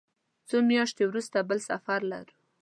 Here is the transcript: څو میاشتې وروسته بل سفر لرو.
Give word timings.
څو 0.47 0.57
میاشتې 0.69 1.03
وروسته 1.07 1.37
بل 1.49 1.59
سفر 1.69 1.99
لرو. 2.11 2.33